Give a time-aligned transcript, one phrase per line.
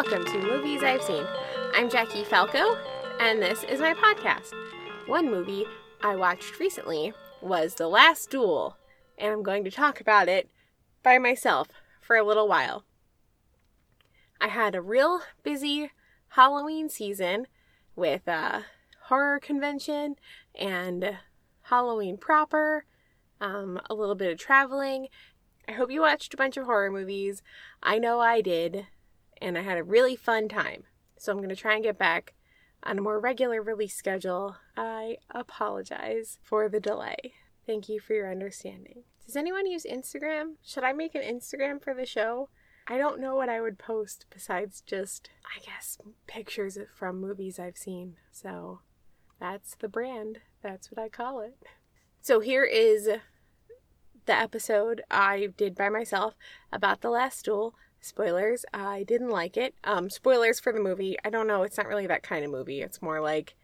[0.00, 1.24] Welcome to Movies I've Seen.
[1.74, 2.78] I'm Jackie Falco,
[3.18, 4.52] and this is my podcast.
[5.08, 5.64] One movie
[6.00, 7.12] I watched recently
[7.42, 8.76] was The Last Duel,
[9.18, 10.50] and I'm going to talk about it
[11.02, 11.66] by myself
[12.00, 12.84] for a little while.
[14.40, 15.90] I had a real busy
[16.28, 17.48] Halloween season
[17.96, 18.66] with a
[19.06, 20.14] horror convention
[20.54, 21.18] and
[21.62, 22.84] Halloween proper,
[23.40, 25.08] um, a little bit of traveling.
[25.66, 27.42] I hope you watched a bunch of horror movies.
[27.82, 28.86] I know I did,
[29.40, 30.84] and I had a really fun time.
[31.16, 32.34] So I'm going to try and get back
[32.82, 34.56] on a more regular release schedule.
[34.76, 37.34] I apologize for the delay.
[37.66, 39.02] Thank you for your understanding.
[39.26, 40.54] Does anyone use Instagram?
[40.64, 42.48] Should I make an Instagram for the show?
[42.86, 47.76] I don't know what I would post besides just, I guess, pictures from movies I've
[47.76, 48.16] seen.
[48.32, 48.80] So
[49.38, 50.38] that's the brand.
[50.62, 51.58] That's what I call it.
[52.22, 53.08] So here is
[54.24, 56.34] the episode I did by myself
[56.72, 57.74] about The Last Duel.
[58.00, 59.74] Spoilers, I didn't like it.
[59.84, 61.16] Um, spoilers for the movie.
[61.24, 62.80] I don't know, it's not really that kind of movie.
[62.80, 63.56] It's more like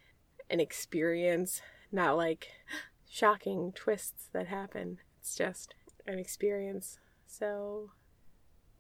[0.50, 2.48] an experience, not like
[3.08, 4.98] shocking twists that happen.
[5.20, 5.74] It's just
[6.06, 6.98] an experience.
[7.26, 7.90] So,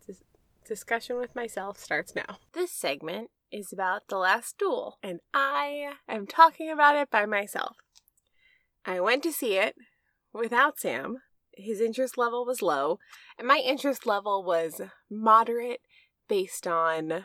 [0.06, 0.24] dis-
[0.66, 2.38] discussion with myself starts now.
[2.52, 7.76] This segment is about The Last Duel, and I am talking about it by myself.
[8.84, 9.76] I went to see it
[10.32, 11.18] without Sam.
[11.56, 12.98] His interest level was low,
[13.38, 15.80] and my interest level was moderate
[16.28, 17.24] based on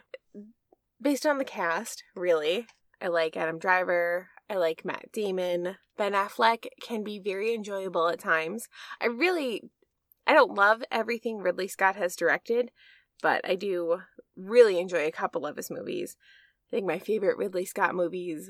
[1.01, 2.67] based on the cast, really.
[3.01, 5.77] I like Adam Driver, I like Matt Damon.
[5.97, 8.67] Ben Affleck can be very enjoyable at times.
[9.01, 9.69] I really
[10.25, 12.71] I don't love everything Ridley Scott has directed,
[13.21, 14.01] but I do
[14.35, 16.17] really enjoy a couple of his movies.
[16.67, 18.49] I think my favorite Ridley Scott movies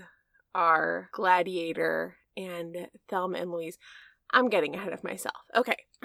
[0.53, 3.77] are Gladiator and Thelma and Louise.
[4.31, 5.37] I'm getting ahead of myself.
[5.55, 5.77] Okay.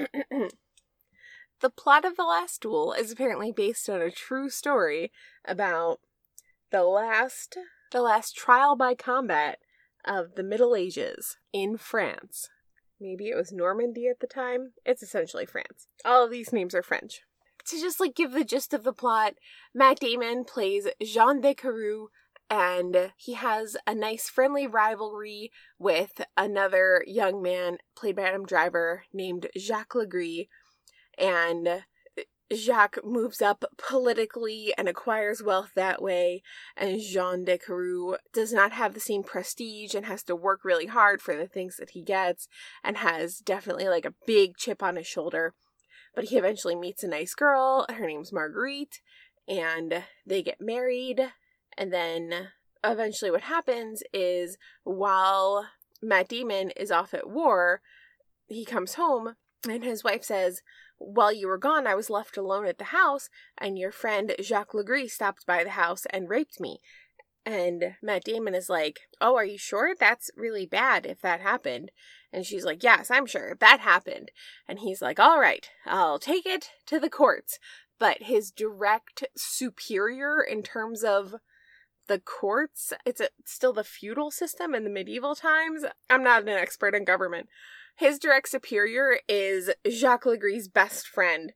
[1.60, 5.12] the plot of The Last Duel is apparently based on a true story
[5.44, 6.00] about
[6.70, 7.56] the last
[7.92, 9.58] the last trial by combat
[10.04, 12.48] of the Middle Ages in France.
[13.00, 14.72] Maybe it was Normandy at the time.
[14.84, 15.86] It's essentially France.
[16.04, 17.22] All of these names are French.
[17.66, 19.34] To just like give the gist of the plot,
[19.74, 22.08] Matt Damon plays Jean de Carrouges,
[22.50, 29.04] and he has a nice friendly rivalry with another young man played by Adam Driver
[29.12, 30.48] named Jacques Legris
[31.18, 31.84] and
[32.52, 36.42] Jacques moves up politically and acquires wealth that way,
[36.76, 40.86] and Jean de Carrouges does not have the same prestige and has to work really
[40.86, 42.46] hard for the things that he gets
[42.82, 45.54] and has definitely like a big chip on his shoulder.
[46.14, 49.00] But he eventually meets a nice girl, her name's Marguerite,
[49.48, 51.32] and they get married
[51.76, 52.48] and then
[52.82, 55.66] eventually, what happens is while
[56.02, 57.80] Matt Damon is off at war,
[58.46, 59.36] he comes home
[59.68, 60.62] and his wife says,
[60.98, 64.72] While you were gone, I was left alone at the house, and your friend Jacques
[64.72, 66.80] Legris stopped by the house and raped me.
[67.46, 69.94] And Matt Damon is like, Oh, are you sure?
[69.98, 71.90] That's really bad if that happened.
[72.32, 74.30] And she's like, Yes, I'm sure that happened.
[74.68, 77.58] And he's like, All right, I'll take it to the courts.
[77.98, 81.36] But his direct superior in terms of
[82.06, 85.84] the courts, it's a, still the feudal system in the medieval times.
[86.10, 87.48] I'm not an expert in government.
[87.96, 91.52] His direct superior is Jacques Legris's best friend.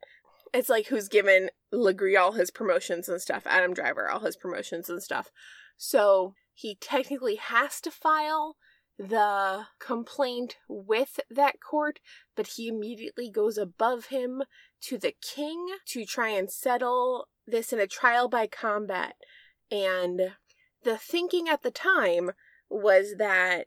[0.54, 4.88] It's like who's given Legris all his promotions and stuff, Adam Driver all his promotions
[4.88, 5.30] and stuff.
[5.76, 8.56] So he technically has to file
[8.98, 12.00] the complaint with that court,
[12.34, 14.42] but he immediately goes above him
[14.82, 19.14] to the king to try and settle this in a trial by combat.
[19.70, 20.32] And
[20.84, 22.32] the thinking at the time
[22.70, 23.66] was that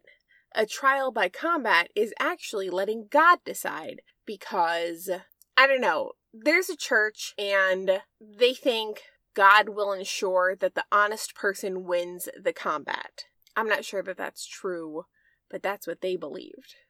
[0.53, 5.09] a trial by combat is actually letting God decide because,
[5.57, 9.01] I don't know, there's a church and they think
[9.33, 13.25] God will ensure that the honest person wins the combat.
[13.55, 15.05] I'm not sure that that's true,
[15.49, 16.75] but that's what they believed.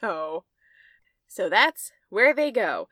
[0.00, 0.44] So,
[1.26, 2.88] so that's where they go.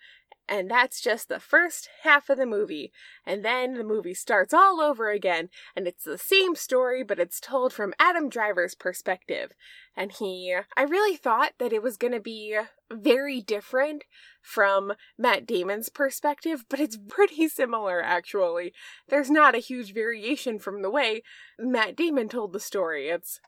[0.48, 2.92] And that's just the first half of the movie.
[3.26, 7.40] And then the movie starts all over again, and it's the same story, but it's
[7.40, 9.52] told from Adam Driver's perspective.
[9.96, 12.58] And he, I really thought that it was going to be
[12.92, 14.04] very different
[14.42, 18.74] from Matt Damon's perspective, but it's pretty similar actually.
[19.08, 21.22] There's not a huge variation from the way
[21.58, 23.08] Matt Damon told the story.
[23.08, 23.40] It's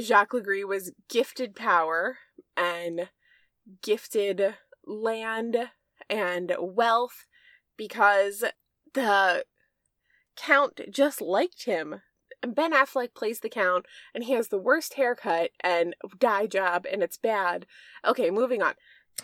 [0.00, 2.18] Jacques Legris was gifted power
[2.56, 3.08] and
[3.82, 4.54] gifted
[4.86, 5.70] land
[6.08, 7.26] and wealth
[7.76, 8.44] because
[8.94, 9.44] the
[10.36, 12.02] Count just liked him.
[12.46, 17.02] Ben Affleck plays the Count, and he has the worst haircut and dye job, and
[17.02, 17.66] it's bad.
[18.04, 18.74] Okay, moving on.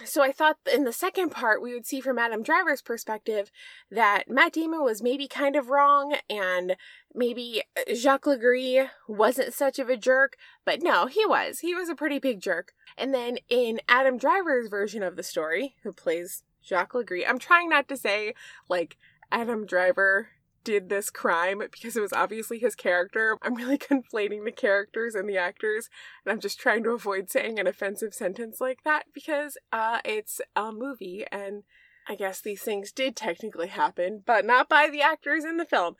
[0.04, 3.50] so I thought in the second part we would see from Adam Driver's perspective
[3.90, 6.76] that Matt Damon was maybe kind of wrong and
[7.14, 7.62] maybe
[7.92, 11.58] Jacques Legris wasn't such of a jerk, but no, he was.
[11.58, 12.72] He was a pretty big jerk.
[12.96, 17.68] And then in Adam Driver's version of the story, who plays Jacques Legris, I'm trying
[17.68, 18.34] not to say
[18.68, 18.96] like
[19.32, 20.28] Adam Driver
[20.64, 23.36] did this crime because it was obviously his character.
[23.42, 25.88] I'm really conflating the characters and the actors,
[26.24, 30.40] and I'm just trying to avoid saying an offensive sentence like that because uh, it's
[30.54, 31.64] a movie, and
[32.08, 35.94] I guess these things did technically happen, but not by the actors in the film.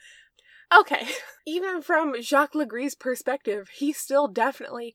[0.77, 1.07] Okay,
[1.47, 4.95] even from Jacques Legris's perspective, he still definitely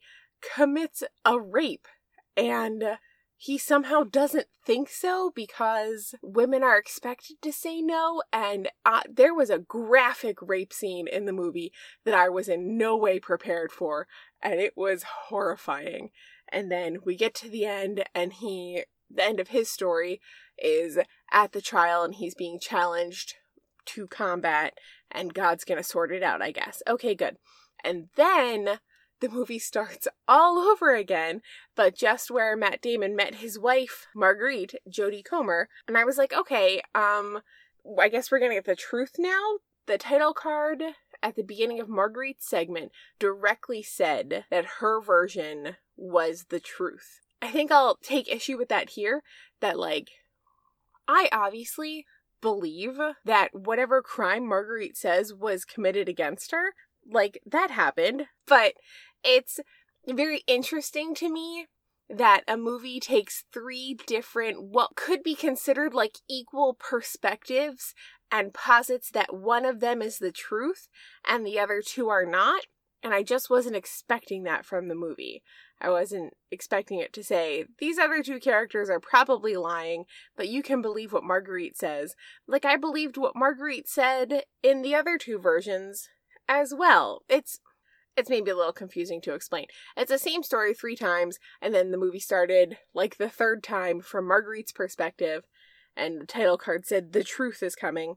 [0.54, 1.88] commits a rape,
[2.36, 2.98] and
[3.36, 8.22] he somehow doesn't think so because women are expected to say no.
[8.32, 11.72] And uh, there was a graphic rape scene in the movie
[12.04, 14.06] that I was in no way prepared for,
[14.42, 16.10] and it was horrifying.
[16.48, 20.20] And then we get to the end, and he, the end of his story
[20.58, 20.98] is
[21.30, 23.34] at the trial, and he's being challenged
[23.86, 24.78] to combat,
[25.10, 26.82] and God's gonna sort it out, I guess.
[26.88, 27.36] Okay, good.
[27.84, 28.80] And then
[29.20, 31.42] the movie starts all over again,
[31.74, 35.68] but just where Matt Damon met his wife, Marguerite, Jodie Comer.
[35.88, 37.40] And I was like, okay, um,
[38.00, 39.58] I guess we're gonna get the truth now.
[39.86, 40.82] The title card
[41.22, 47.20] at the beginning of Marguerite's segment directly said that her version was the truth.
[47.40, 49.22] I think I'll take issue with that here,
[49.60, 50.10] that like,
[51.06, 52.06] I obviously
[52.40, 56.74] believe that whatever crime Marguerite says was committed against her,
[57.10, 58.74] like that happened, but
[59.24, 59.60] it's
[60.06, 61.66] very interesting to me
[62.08, 67.94] that a movie takes three different, what could be considered like equal perspectives
[68.30, 70.88] and posits that one of them is the truth
[71.26, 72.62] and the other two are not.
[73.02, 75.42] And I just wasn't expecting that from the movie.
[75.80, 80.04] I wasn't expecting it to say, these other two characters are probably lying,
[80.36, 82.14] but you can believe what Marguerite says.
[82.48, 86.08] Like I believed what Marguerite said in the other two versions
[86.48, 87.22] as well.
[87.28, 87.60] It's
[88.16, 89.66] it's maybe a little confusing to explain.
[89.96, 94.00] It's the same story three times, and then the movie started like the third time
[94.00, 95.44] from Marguerite's perspective,
[95.96, 98.16] and the title card said the truth is coming.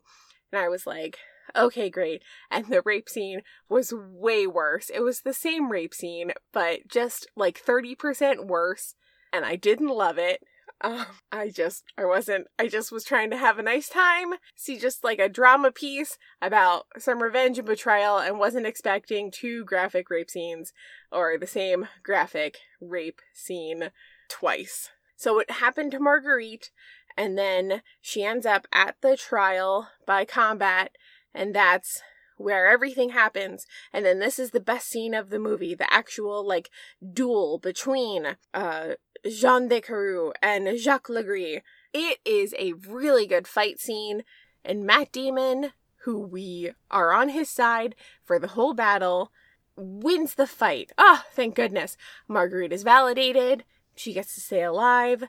[0.51, 1.17] And I was like,
[1.55, 2.21] okay, great.
[2.49, 4.89] And the rape scene was way worse.
[4.89, 8.95] It was the same rape scene, but just like 30% worse.
[9.31, 10.41] And I didn't love it.
[10.81, 14.77] Um, I just, I wasn't, I just was trying to have a nice time, see
[14.77, 20.09] just like a drama piece about some revenge and betrayal, and wasn't expecting two graphic
[20.09, 20.71] rape scenes
[21.11, 23.91] or the same graphic rape scene
[24.29, 24.89] twice.
[25.17, 26.71] So it happened to Marguerite,
[27.17, 30.91] and then she ends up at the trial by combat,
[31.33, 32.01] and that's
[32.37, 36.47] where everything happens and then this is the best scene of the movie the actual
[36.47, 36.69] like
[37.13, 38.91] duel between uh
[39.25, 41.61] Jean de Descareaux and Jacques Legris.
[41.93, 44.23] It is a really good fight scene,
[44.63, 45.71] and Matt Damon,
[46.03, 49.31] who we are on his side for the whole battle,
[49.75, 50.91] wins the fight.
[50.97, 51.97] Ah, oh, thank goodness.
[52.27, 53.63] Marguerite is validated.
[53.95, 55.25] She gets to stay alive.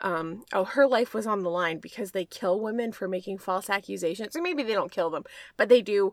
[0.00, 3.70] Um, oh, her life was on the line because they kill women for making false
[3.70, 4.36] accusations.
[4.36, 5.24] Or maybe they don't kill them,
[5.56, 6.12] but they do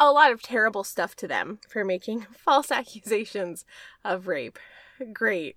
[0.00, 3.64] a lot of terrible stuff to them for making false accusations
[4.04, 4.58] of rape.
[5.12, 5.56] Great.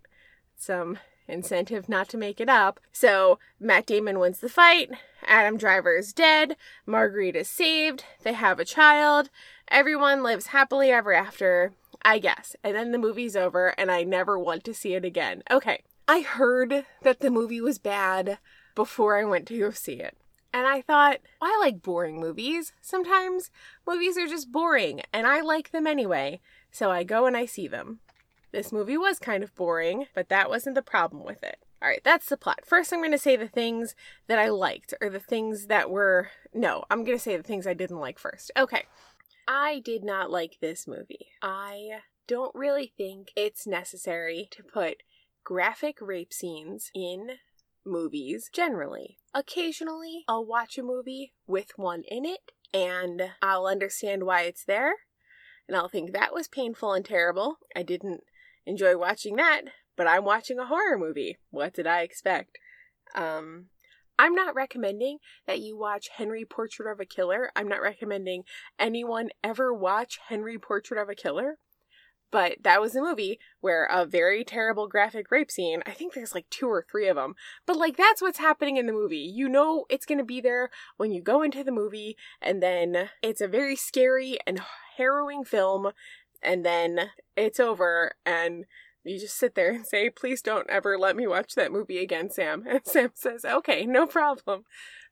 [0.62, 2.82] Some incentive not to make it up.
[2.92, 4.92] So Matt Damon wins the fight.
[5.26, 6.58] Adam Driver is dead.
[6.86, 8.04] Marguerite is saved.
[8.24, 9.30] They have a child.
[9.70, 11.72] Everyone lives happily ever after,
[12.04, 12.58] I guess.
[12.62, 15.44] And then the movie's over, and I never want to see it again.
[15.50, 15.84] Okay.
[16.10, 18.38] I heard that the movie was bad
[18.76, 20.18] before I went to go see it.
[20.52, 22.74] And I thought, well, I like boring movies.
[22.82, 23.50] Sometimes
[23.88, 26.42] movies are just boring, and I like them anyway.
[26.70, 28.00] So I go and I see them.
[28.52, 31.58] This movie was kind of boring, but that wasn't the problem with it.
[31.82, 32.62] All right, that's the plot.
[32.66, 33.96] First, I'm going to say the things
[34.28, 36.30] that I liked, or the things that were.
[36.54, 38.52] No, I'm going to say the things I didn't like first.
[38.58, 38.86] Okay.
[39.48, 41.28] I did not like this movie.
[41.42, 44.98] I don't really think it's necessary to put
[45.44, 47.38] graphic rape scenes in
[47.86, 49.18] movies generally.
[49.34, 54.94] Occasionally, I'll watch a movie with one in it, and I'll understand why it's there,
[55.68, 57.58] and I'll think that was painful and terrible.
[57.76, 58.24] I didn't
[58.66, 59.62] enjoy watching that,
[59.96, 61.38] but I'm watching a horror movie.
[61.50, 62.58] What did I expect?
[63.16, 63.66] Um,
[64.18, 67.52] I'm not recommending that you watch Henry Portrait of a Killer.
[67.56, 68.44] I'm not recommending
[68.78, 71.58] anyone ever watch Henry Portrait of a Killer.
[72.32, 76.36] But that was a movie where a very terrible graphic rape scene, I think there's
[76.36, 77.34] like two or three of them,
[77.66, 79.18] but like that's what's happening in the movie.
[79.18, 83.42] You know it's to be there when you go into the movie, and then it's
[83.42, 84.62] a very scary and
[84.98, 85.92] harrowing film
[86.42, 88.66] and then it's over and
[89.04, 92.30] you just sit there and say, please don't ever let me watch that movie again,
[92.30, 92.64] Sam.
[92.68, 94.64] And Sam says, okay, no problem.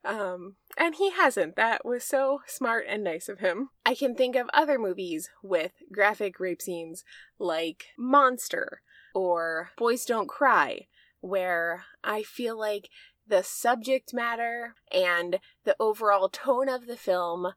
[0.05, 1.55] Um, and he hasn't.
[1.55, 3.69] That was so smart and nice of him.
[3.86, 7.03] I can think of other movies with graphic rape scenes
[7.39, 8.81] like Monster
[9.15, 10.88] or Boys Don't Cry,
[11.19, 12.89] where I feel like
[13.25, 17.53] the subject matter and the overall tone of the film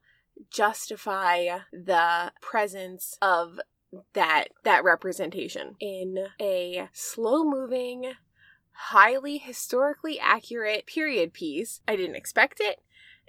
[0.49, 3.59] justify the presence of
[4.13, 8.13] that that representation in a slow moving
[8.71, 11.81] highly historically accurate period piece.
[11.87, 12.79] I didn't expect it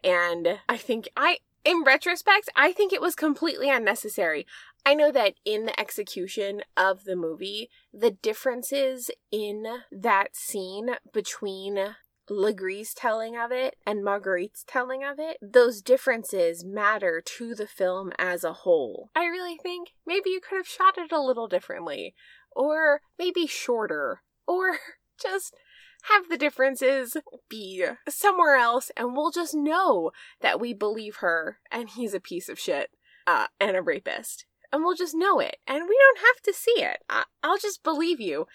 [0.04, 4.46] and i think i in retrospect i think it was completely unnecessary.
[4.84, 11.94] I know that in the execution of the movie, the differences in that scene between
[12.32, 18.12] Legris's telling of it and Marguerite's telling of it, those differences matter to the film
[18.18, 19.10] as a whole.
[19.14, 22.14] I really think maybe you could have shot it a little differently,
[22.54, 24.78] or maybe shorter, or
[25.22, 25.54] just
[26.10, 27.16] have the differences
[27.48, 30.10] be somewhere else and we'll just know
[30.40, 32.90] that we believe her and he's a piece of shit
[33.26, 34.46] uh, and a rapist.
[34.72, 35.58] And we'll just know it.
[35.66, 36.98] And we don't have to see it.
[37.08, 38.46] I- I'll just believe you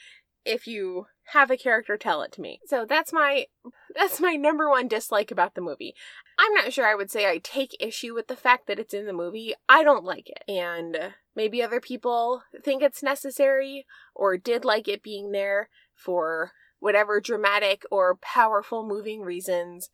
[0.48, 2.60] if you have a character tell it to me.
[2.66, 3.48] So that's my
[3.96, 5.94] that's my number one dislike about the movie.
[6.40, 9.06] I'm not sure I would say I take issue with the fact that it's in
[9.06, 9.54] the movie.
[9.68, 10.44] I don't like it.
[10.48, 13.86] And maybe other people think it's necessary
[14.16, 19.90] or did like it being there for whatever dramatic or powerful moving reasons.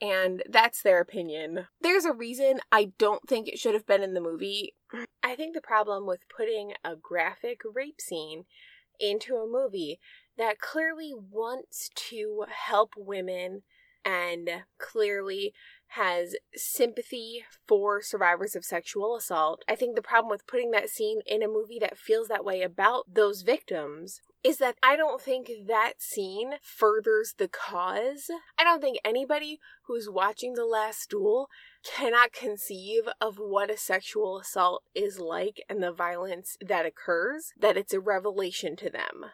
[0.00, 1.68] And that's their opinion.
[1.80, 4.74] There's a reason I don't think it should have been in the movie.
[5.22, 8.44] I think the problem with putting a graphic rape scene
[9.00, 9.98] into a movie
[10.36, 13.62] that clearly wants to help women
[14.04, 15.54] and clearly
[15.94, 19.62] has sympathy for survivors of sexual assault.
[19.68, 22.62] I think the problem with putting that scene in a movie that feels that way
[22.62, 28.30] about those victims is that I don't think that scene furthers the cause.
[28.58, 31.48] I don't think anybody who's watching The Last Duel
[31.82, 37.76] cannot conceive of what a sexual assault is like and the violence that occurs, that
[37.76, 39.30] it's a revelation to them.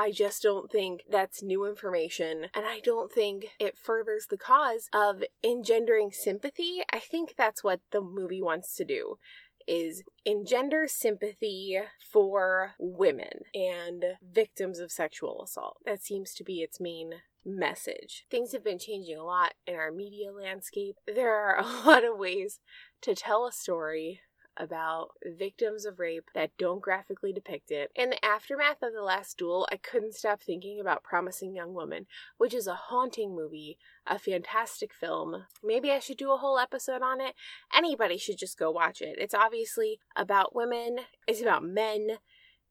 [0.00, 4.88] I just don't think that's new information, and I don't think it furthers the cause
[4.92, 6.82] of engendering sympathy.
[6.92, 9.18] I think that's what the movie wants to do
[9.66, 11.78] is engender sympathy
[12.12, 15.78] for women and victims of sexual assault.
[15.84, 17.14] That seems to be its main
[17.44, 18.24] message.
[18.30, 20.96] Things have been changing a lot in our media landscape.
[21.12, 22.60] There are a lot of ways
[23.02, 24.20] to tell a story
[24.58, 27.90] about victims of rape that don't graphically depict it.
[27.94, 32.06] In the aftermath of The Last Duel, I couldn't stop thinking about Promising Young Woman,
[32.36, 35.44] which is a haunting movie, a fantastic film.
[35.62, 37.34] Maybe I should do a whole episode on it.
[37.74, 39.16] Anybody should just go watch it.
[39.18, 42.18] It's obviously about women, it's about men,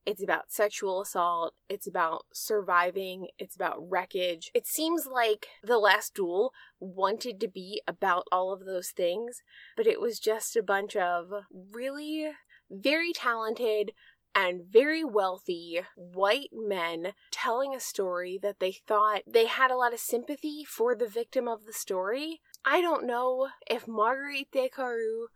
[0.08, 1.54] it's about sexual assault.
[1.68, 3.28] It's about surviving.
[3.38, 4.50] It's about wreckage.
[4.54, 9.42] It seems like The Last Duel wanted to be about all of those things,
[9.76, 12.32] but it was just a bunch of really
[12.72, 13.92] very talented
[14.34, 19.94] and very wealthy white men telling a story that they thought they had a lot
[19.94, 22.40] of sympathy for the victim of the story.
[22.64, 25.28] I don't know if Marguerite Descartes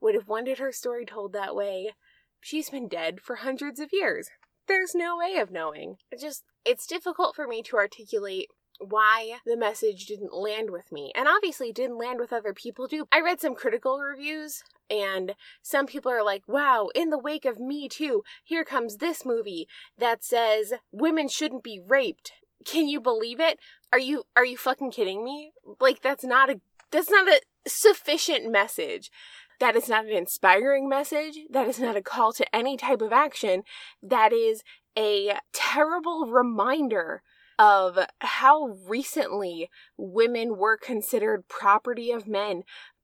[0.00, 1.94] would have wanted her story told that way.
[2.40, 4.28] She's been dead for hundreds of years.
[4.66, 5.96] There's no way of knowing.
[6.10, 8.48] It just, it's difficult for me to articulate
[8.80, 11.12] why the message didn't land with me.
[11.14, 13.06] And obviously didn't land with other people too.
[13.12, 17.60] I read some critical reviews and some people are like, wow, in the wake of
[17.60, 19.68] Me Too, here comes this movie
[19.98, 22.32] that says women shouldn't be raped.
[22.64, 23.58] Can you believe it?
[23.92, 25.52] Are you are you fucking kidding me?
[25.80, 29.10] Like that's not a that's not a sufficient message.
[29.60, 31.38] That is not an inspiring message.
[31.50, 33.62] That is not a call to any type of action.
[34.02, 34.62] That is
[34.98, 37.22] a terrible reminder
[37.58, 42.62] of how recently women were considered property of men.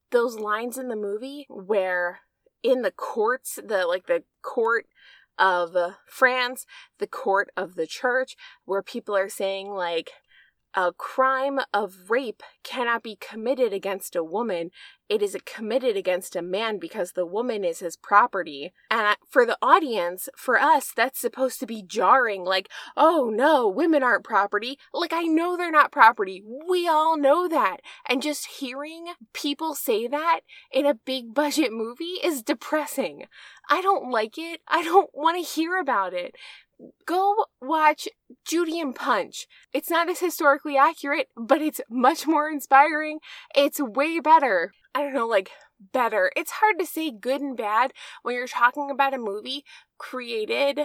[0.09, 2.21] Those lines in the movie where
[2.63, 4.87] in the courts, the like the court
[5.37, 5.75] of
[6.07, 6.65] France,
[6.97, 8.35] the court of the church,
[8.65, 10.09] where people are saying like
[10.77, 14.69] a crime of rape cannot be committed against a woman.
[15.09, 18.73] It is committed against a man because the woman is his property.
[18.91, 22.45] And for the audience, for us, that's supposed to be jarring.
[22.45, 24.77] Like, oh no, women aren't property.
[24.93, 26.43] Like, I know they're not property.
[26.69, 27.77] We all know that.
[28.07, 30.41] And just hearing people say that
[30.71, 33.23] in a big budget movie is depressing.
[33.67, 34.61] I don't like it.
[34.67, 36.35] I don't want to hear about it
[37.05, 38.07] go watch
[38.45, 39.47] Judy and Punch.
[39.73, 43.19] It's not as historically accurate, but it's much more inspiring.
[43.55, 44.71] It's way better.
[44.93, 45.51] I don't know, like,
[45.93, 46.31] better.
[46.35, 47.93] It's hard to say good and bad
[48.23, 49.63] when you're talking about a movie
[49.97, 50.81] created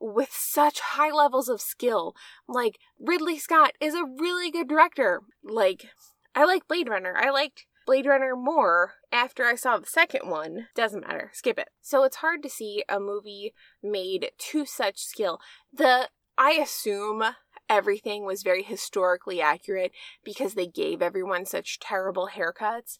[0.00, 2.14] with such high levels of skill.
[2.48, 5.20] Like, Ridley Scott is a really good director.
[5.42, 5.86] Like,
[6.34, 7.14] I like Blade Runner.
[7.16, 10.68] I liked Blade Runner more after I saw the second one.
[10.74, 11.30] Doesn't matter.
[11.32, 11.68] Skip it.
[11.80, 15.40] So it's hard to see a movie made to such skill.
[15.72, 17.22] The I assume
[17.68, 19.92] everything was very historically accurate
[20.24, 22.98] because they gave everyone such terrible haircuts.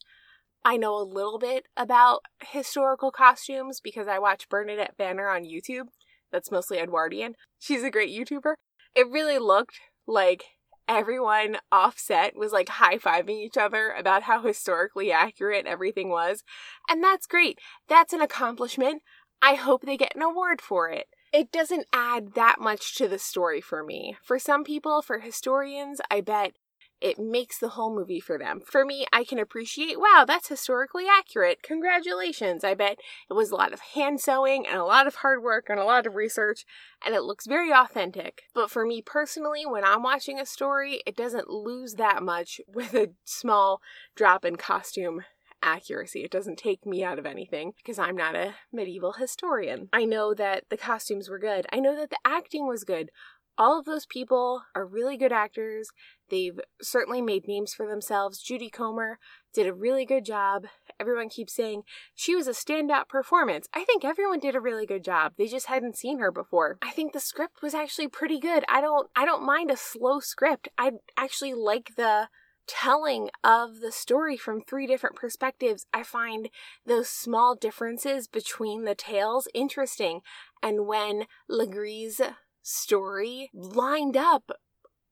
[0.64, 5.88] I know a little bit about historical costumes because I watch Bernadette Banner on YouTube.
[6.32, 7.34] That's mostly Edwardian.
[7.58, 8.54] She's a great YouTuber.
[8.94, 10.44] It really looked like
[10.88, 16.42] everyone offset was like high fiving each other about how historically accurate everything was.
[16.88, 17.58] And that's great.
[17.88, 19.02] That's an accomplishment.
[19.42, 21.06] I hope they get an award for it.
[21.32, 24.16] It doesn't add that much to the story for me.
[24.22, 26.52] For some people, for historians, I bet
[27.00, 28.60] it makes the whole movie for them.
[28.64, 31.62] For me, I can appreciate, wow, that's historically accurate.
[31.62, 32.64] Congratulations.
[32.64, 32.98] I bet
[33.28, 35.84] it was a lot of hand sewing and a lot of hard work and a
[35.84, 36.64] lot of research,
[37.04, 38.42] and it looks very authentic.
[38.54, 42.94] But for me personally, when I'm watching a story, it doesn't lose that much with
[42.94, 43.80] a small
[44.14, 45.24] drop in costume
[45.64, 46.22] accuracy.
[46.22, 49.88] It doesn't take me out of anything because I'm not a medieval historian.
[49.92, 51.66] I know that the costumes were good.
[51.72, 53.10] I know that the acting was good.
[53.56, 55.88] All of those people are really good actors.
[56.28, 58.42] They've certainly made names for themselves.
[58.42, 59.18] Jodie Comer
[59.52, 60.66] did a really good job.
[60.98, 61.82] Everyone keeps saying
[62.14, 63.68] she was a standout performance.
[63.72, 65.34] I think everyone did a really good job.
[65.38, 66.78] They just hadn't seen her before.
[66.82, 68.64] I think the script was actually pretty good.
[68.68, 70.68] I don't I don't mind a slow script.
[70.76, 72.28] I actually like the
[72.66, 76.48] telling of the story from three different perspectives, I find
[76.86, 80.20] those small differences between the tales interesting.
[80.62, 82.22] And when Legris's
[82.64, 84.50] story lined up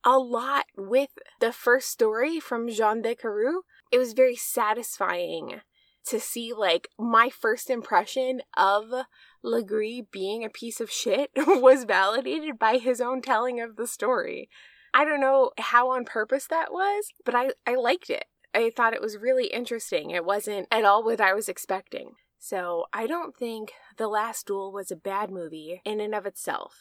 [0.04, 5.60] a lot with the first story from Jean de Carrouges, it was very satisfying
[6.06, 8.86] to see like my first impression of
[9.44, 14.48] Legris being a piece of shit was validated by his own telling of the story.
[14.94, 18.24] I don't know how on purpose that was, but I, I liked it.
[18.54, 20.10] I thought it was really interesting.
[20.10, 22.12] It wasn't at all what I was expecting.
[22.38, 26.74] So I don't think The Last Duel was a bad movie in and of itself.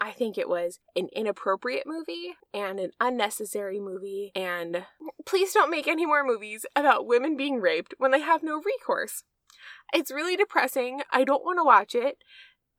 [0.00, 4.30] I think it was an inappropriate movie and an unnecessary movie.
[4.34, 4.84] And
[5.26, 9.24] please don't make any more movies about women being raped when they have no recourse.
[9.92, 11.02] It's really depressing.
[11.10, 12.18] I don't want to watch it.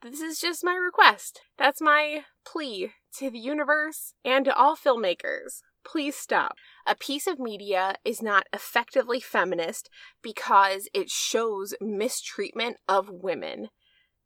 [0.01, 1.41] This is just my request.
[1.57, 5.61] That's my plea to the universe and to all filmmakers.
[5.83, 6.55] Please stop.
[6.85, 9.89] A piece of media is not effectively feminist
[10.21, 13.69] because it shows mistreatment of women.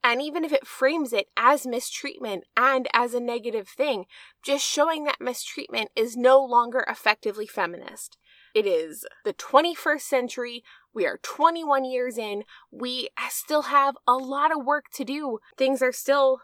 [0.04, 4.06] And even if it frames it as mistreatment and as a negative thing,
[4.44, 8.18] just showing that mistreatment is no longer effectively feminist.
[8.54, 10.64] It is the 21st century.
[10.94, 12.44] We are 21 years in.
[12.70, 15.40] We still have a lot of work to do.
[15.58, 16.42] Things are still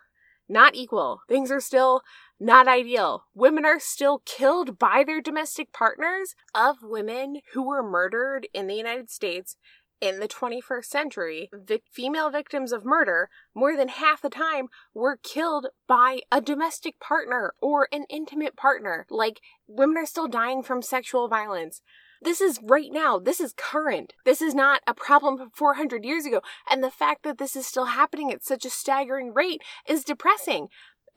[0.47, 1.21] not equal.
[1.27, 2.01] Things are still
[2.39, 3.25] not ideal.
[3.35, 6.33] Women are still killed by their domestic partners.
[6.55, 9.57] Of women who were murdered in the United States
[10.01, 15.19] in the 21st century, the female victims of murder, more than half the time, were
[15.21, 19.05] killed by a domestic partner or an intimate partner.
[19.09, 21.81] Like, women are still dying from sexual violence.
[22.21, 23.17] This is right now.
[23.17, 24.13] This is current.
[24.25, 26.41] This is not a problem from 400 years ago.
[26.69, 30.67] And the fact that this is still happening at such a staggering rate is depressing.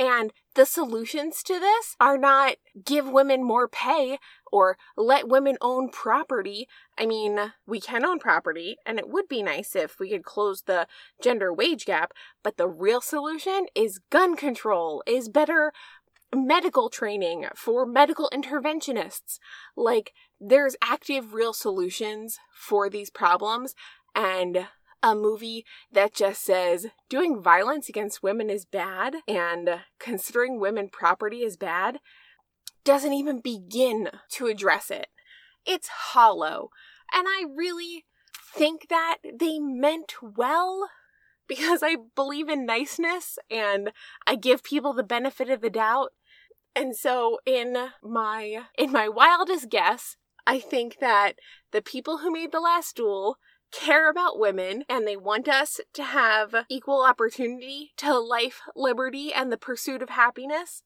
[0.02, 4.18] And the solutions to this are not give women more pay
[4.50, 6.66] or let women own property.
[6.98, 7.38] I mean,
[7.68, 10.88] we can own property, and it would be nice if we could close the
[11.22, 15.72] gender wage gap, but the real solution is gun control, is better
[16.34, 19.38] medical training for medical interventionists.
[19.76, 23.76] Like, there's active, real solutions for these problems,
[24.16, 24.66] and
[25.02, 31.38] a movie that just says doing violence against women is bad and considering women property
[31.38, 31.98] is bad
[32.84, 35.08] doesn't even begin to address it.
[35.66, 36.70] It's hollow.
[37.12, 38.04] And I really
[38.54, 40.88] think that they meant well
[41.48, 43.92] because I believe in niceness and
[44.26, 46.12] I give people the benefit of the doubt.
[46.74, 51.34] And so in my in my wildest guess, I think that
[51.70, 53.36] the people who made the last duel
[53.72, 59.50] care about women and they want us to have equal opportunity to life, liberty, and
[59.50, 60.82] the pursuit of happiness.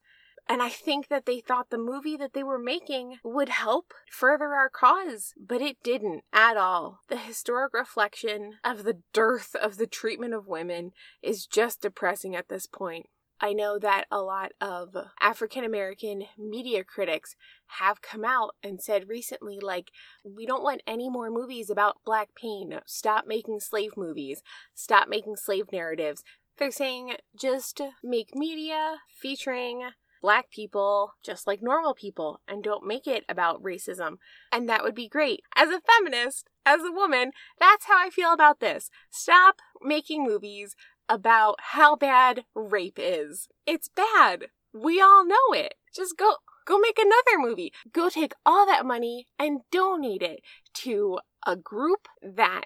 [0.48, 4.54] And I think that they thought the movie that they were making would help further
[4.54, 7.00] our cause, but it didn't at all.
[7.08, 12.48] The historic reflection of the dearth of the treatment of women is just depressing at
[12.48, 13.06] this point.
[13.40, 17.36] I know that a lot of African American media critics
[17.78, 19.90] have come out and said recently, like,
[20.24, 22.80] we don't want any more movies about black pain.
[22.86, 24.42] Stop making slave movies.
[24.74, 26.24] Stop making slave narratives.
[26.58, 29.90] They're saying just make media featuring
[30.22, 34.16] black people just like normal people and don't make it about racism.
[34.50, 35.42] And that would be great.
[35.54, 38.88] As a feminist, as a woman, that's how I feel about this.
[39.10, 40.74] Stop making movies
[41.08, 43.48] about how bad rape is.
[43.66, 44.46] It's bad.
[44.72, 45.74] We all know it.
[45.94, 47.72] Just go go make another movie.
[47.92, 50.40] Go take all that money and donate it
[50.74, 52.64] to a group that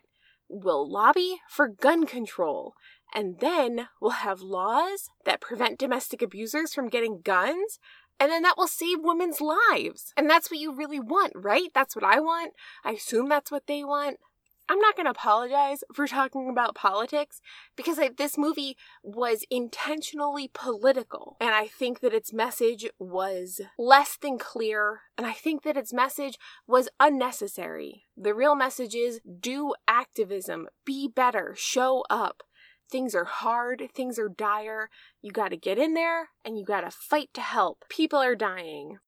[0.48, 2.74] will lobby for gun control.
[3.14, 7.79] And then we'll have laws that prevent domestic abusers from getting guns.
[8.18, 10.12] And then that will save women's lives.
[10.16, 11.70] And that's what you really want, right?
[11.74, 12.53] That's what I want.
[12.85, 14.18] I assume that's what they want.
[14.71, 17.41] I'm not going to apologize for talking about politics
[17.77, 21.37] because I, this movie was intentionally political.
[21.41, 25.01] And I think that its message was less than clear.
[25.19, 28.05] And I think that its message was unnecessary.
[28.17, 32.45] The real message is do activism, be better, show up.
[32.89, 34.89] Things are hard, things are dire.
[35.21, 37.87] You got to get in there and you got to fight to help.
[37.89, 38.99] People are dying.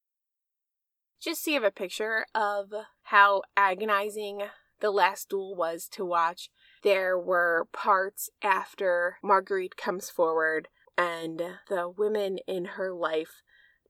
[1.20, 2.72] Just see of a picture of
[3.04, 4.42] how agonizing
[4.82, 6.50] the last duel was to watch.
[6.82, 10.68] There were parts after Marguerite comes forward
[10.98, 13.42] and the women in her life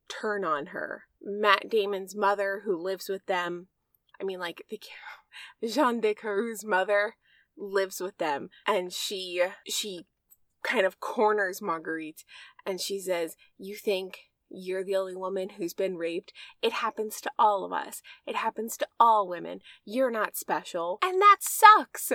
[0.08, 1.04] turn on her.
[1.20, 3.68] Matt Damon's mother, who lives with them,
[4.20, 7.16] I mean, like the Jean de Carrouges's mother
[7.56, 10.06] lives with them, and she she
[10.62, 12.24] kind of corners Marguerite,
[12.64, 16.32] and she says, "You think you're the only woman who's been raped.
[16.62, 18.02] It happens to all of us.
[18.26, 19.60] It happens to all women.
[19.84, 20.98] You're not special.
[21.02, 22.12] And that sucks.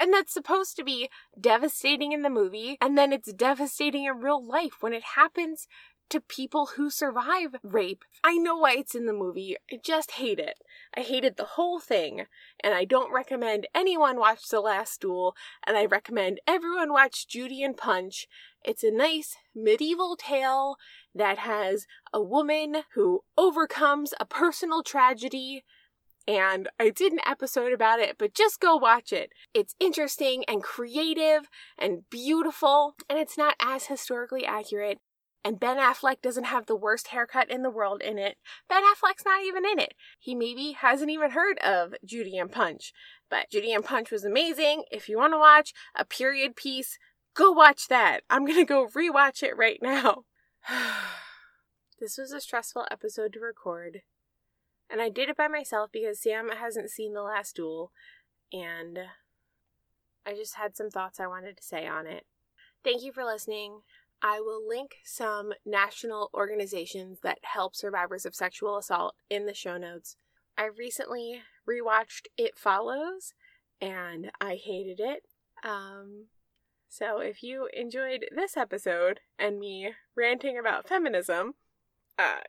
[0.00, 1.08] And that's supposed to be
[1.40, 5.68] devastating in the movie, and then it's devastating in real life when it happens
[6.10, 8.04] to people who survive rape.
[8.22, 9.56] I know why it's in the movie.
[9.72, 10.58] I just hate it.
[10.96, 12.26] I hated the whole thing,
[12.62, 15.34] and I don't recommend anyone watch The Last Duel,
[15.66, 18.26] and I recommend everyone watch Judy and Punch.
[18.64, 20.76] It's a nice medieval tale
[21.14, 25.64] that has a woman who overcomes a personal tragedy
[26.26, 29.30] and I did an episode about it, but just go watch it.
[29.52, 34.96] It's interesting and creative and beautiful, and it's not as historically accurate
[35.44, 38.38] and Ben Affleck doesn't have the worst haircut in the world in it.
[38.68, 39.92] Ben Affleck's not even in it.
[40.18, 42.94] He maybe hasn't even heard of Judy and Punch.
[43.28, 44.84] But Judy and Punch was amazing.
[44.90, 46.98] If you want to watch a period piece,
[47.34, 48.20] go watch that.
[48.30, 50.24] I'm going to go rewatch it right now.
[52.00, 54.02] this was a stressful episode to record.
[54.90, 57.90] And I did it by myself because Sam hasn't seen The Last Duel.
[58.52, 58.98] And
[60.26, 62.24] I just had some thoughts I wanted to say on it.
[62.82, 63.80] Thank you for listening.
[64.22, 69.76] I will link some national organizations that help survivors of sexual assault in the show
[69.76, 70.16] notes.
[70.56, 73.34] I recently rewatched It Follows
[73.80, 75.24] and I hated it.
[75.62, 76.26] Um,
[76.96, 81.54] so if you enjoyed this episode and me ranting about feminism,
[82.16, 82.42] uh,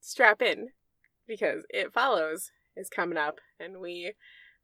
[0.00, 0.68] strap in
[1.26, 4.12] because It Follows is coming up and we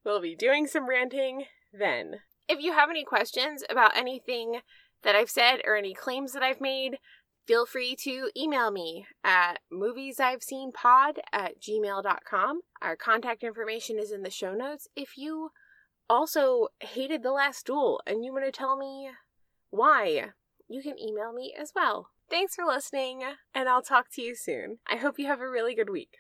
[0.05, 2.21] will be doing some ranting then.
[2.49, 4.61] If you have any questions about anything
[5.03, 6.99] that I've said or any claims that I've made,
[7.49, 12.61] feel free to email me at moviesiveseenpod at gmail.com.
[12.81, 14.87] Our contact information is in the show notes.
[14.95, 15.51] If you
[16.09, 19.11] also hated The Last Duel and you want to tell me
[19.71, 20.31] why,
[20.69, 22.09] you can email me as well.
[22.29, 23.23] Thanks for listening,
[23.55, 24.79] and I'll talk to you soon.
[24.89, 26.17] I hope you have a really good week.